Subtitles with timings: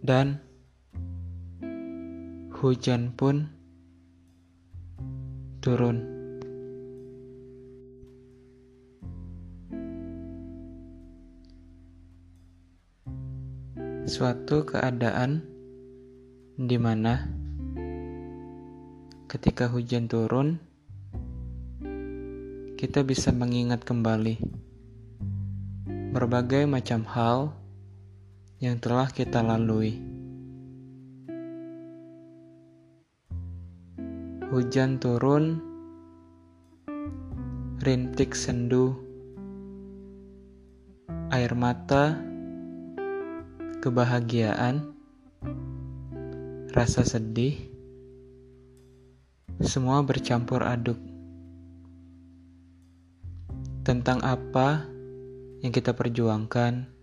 [0.00, 0.40] dan
[2.60, 3.48] hujan pun
[5.60, 6.04] turun.
[14.10, 15.44] Suatu keadaan
[16.58, 17.30] di mana
[19.30, 20.58] ketika hujan turun,
[22.74, 24.40] kita bisa mengingat kembali
[26.10, 27.59] berbagai macam hal
[28.60, 29.96] yang telah kita lalui.
[34.52, 35.64] Hujan turun,
[37.80, 39.00] rintik sendu,
[41.32, 42.20] air mata,
[43.80, 44.92] kebahagiaan,
[46.76, 47.56] rasa sedih,
[49.64, 51.00] semua bercampur aduk.
[53.88, 54.84] Tentang apa
[55.64, 56.99] yang kita perjuangkan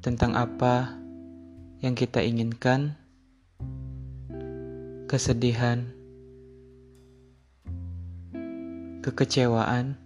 [0.00, 0.96] tentang apa
[1.84, 2.96] yang kita inginkan,
[5.04, 5.92] kesedihan,
[9.04, 10.00] kekecewaan,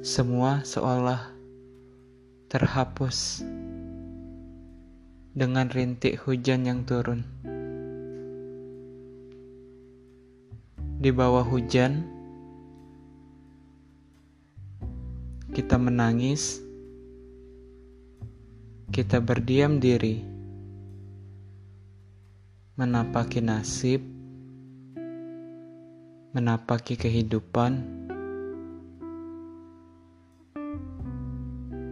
[0.00, 1.36] semua seolah
[2.48, 3.44] terhapus
[5.36, 7.28] dengan rintik hujan yang turun.
[10.96, 12.08] Di bawah hujan,
[15.52, 16.65] kita menangis
[18.96, 20.24] kita berdiam diri,
[22.80, 24.00] menapaki nasib,
[26.32, 27.76] menapaki kehidupan,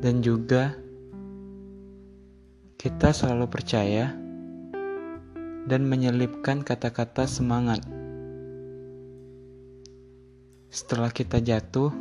[0.00, 0.72] dan juga
[2.80, 4.08] kita selalu percaya
[5.68, 7.84] dan menyelipkan kata-kata semangat.
[10.73, 11.92] Setelah kita jatuh,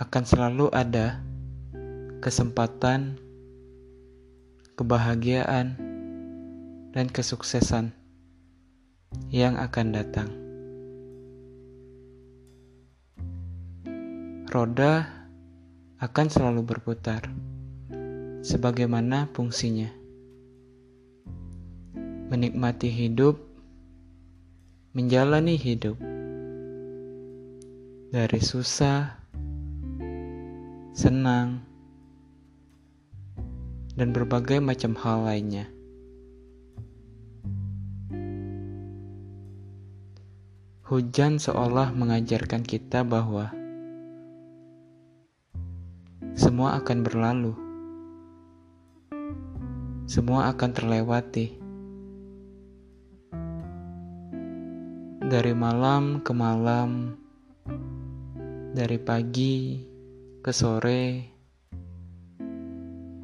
[0.00, 1.28] akan selalu ada
[2.20, 3.16] kesempatan,
[4.76, 5.80] kebahagiaan,
[6.92, 7.96] dan kesuksesan
[9.32, 10.28] yang akan datang.
[14.52, 15.06] Roda
[15.96, 17.24] akan selalu berputar,
[18.44, 19.88] sebagaimana fungsinya.
[22.28, 23.40] Menikmati hidup,
[24.92, 25.96] menjalani hidup
[28.10, 29.22] dari susah,
[30.90, 31.69] senang,
[33.94, 35.66] dan berbagai macam hal lainnya.
[40.90, 43.54] Hujan seolah mengajarkan kita bahwa
[46.34, 47.54] semua akan berlalu,
[50.10, 51.62] semua akan terlewati.
[55.30, 57.14] Dari malam ke malam,
[58.74, 59.78] dari pagi
[60.42, 61.30] ke sore,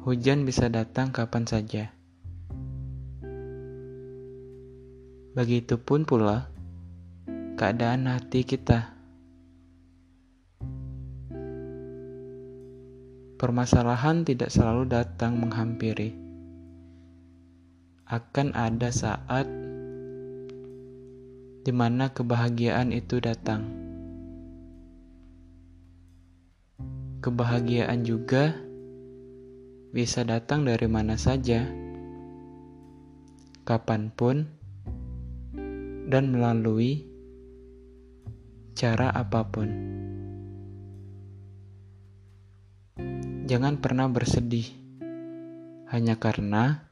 [0.07, 1.91] Hujan bisa datang kapan saja.
[5.35, 6.47] Begitupun pula
[7.59, 8.95] keadaan hati kita.
[13.35, 16.15] Permasalahan tidak selalu datang menghampiri.
[18.07, 19.43] Akan ada saat
[21.67, 23.67] di mana kebahagiaan itu datang.
[27.19, 28.66] Kebahagiaan juga
[29.91, 31.63] bisa datang dari mana saja,
[33.63, 34.47] kapan pun,
[36.07, 37.07] dan melalui
[38.75, 39.69] cara apa pun.
[43.47, 44.67] Jangan pernah bersedih
[45.87, 46.83] hanya karena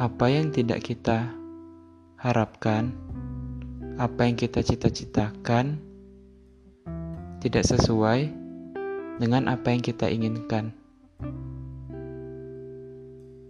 [0.00, 1.28] apa yang tidak kita
[2.16, 2.96] harapkan,
[4.00, 5.76] apa yang kita cita-citakan,
[7.44, 8.32] tidak sesuai
[9.20, 10.81] dengan apa yang kita inginkan.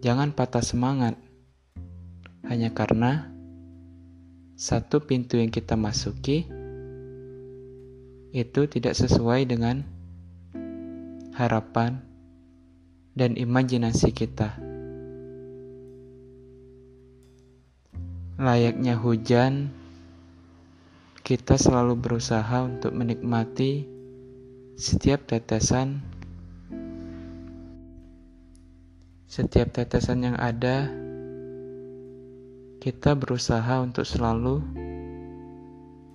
[0.03, 1.15] Jangan patah semangat
[2.51, 3.31] hanya karena
[4.59, 6.43] satu pintu yang kita masuki
[8.35, 9.87] itu tidak sesuai dengan
[11.39, 12.03] harapan
[13.15, 14.59] dan imajinasi kita.
[18.43, 19.71] Layaknya hujan,
[21.23, 23.87] kita selalu berusaha untuk menikmati
[24.75, 26.12] setiap tetesan
[29.33, 30.93] Setiap tetesan yang ada,
[32.85, 34.61] kita berusaha untuk selalu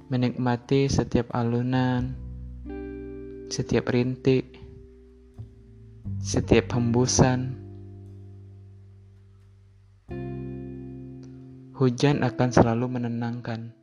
[0.05, 2.13] menikmati setiap alunan,
[3.49, 4.61] setiap rintik,
[6.21, 7.57] setiap hembusan.
[11.73, 13.73] Hujan akan selalu menenangkan.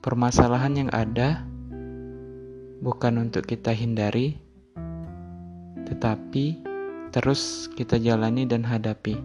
[0.00, 1.44] Permasalahan yang ada
[2.80, 4.48] bukan untuk kita hindari,
[6.00, 6.56] tetapi
[7.12, 9.20] terus kita jalani dan hadapi.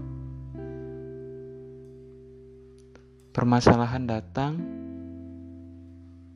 [3.31, 4.59] Permasalahan datang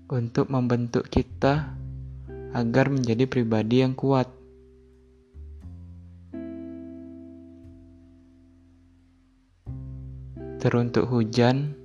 [0.07, 1.75] untuk membentuk kita
[2.55, 4.31] agar menjadi pribadi yang kuat.
[10.63, 11.75] Teruntuk hujan,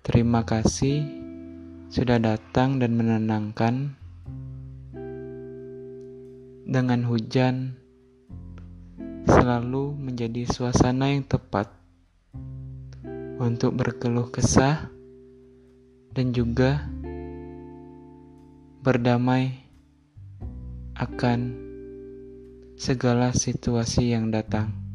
[0.00, 1.04] terima kasih
[1.92, 3.97] sudah datang dan menenangkan.
[6.68, 7.80] Dengan hujan,
[9.24, 11.72] selalu menjadi suasana yang tepat
[13.40, 14.92] untuk berkeluh kesah
[16.12, 16.84] dan juga
[18.84, 19.64] berdamai
[20.92, 21.56] akan
[22.76, 24.87] segala situasi yang datang.